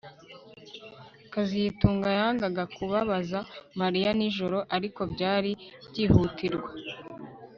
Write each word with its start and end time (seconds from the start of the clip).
kazitunga 1.33 2.09
yangaga 2.19 2.63
kubabaza 2.75 3.39
Mariya 3.79 4.09
nijoro 4.17 4.57
ariko 4.75 5.01
byari 5.13 5.51
byihutirwa 5.89 6.69